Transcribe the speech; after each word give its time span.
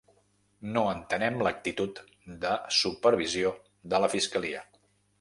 No 0.77 0.81
entenem 0.93 1.37
l’actitud 1.49 2.03
de 2.47 2.57
supervisió 2.81 3.55
de 3.93 4.05
la 4.07 4.15
fiscalia. 4.19 4.69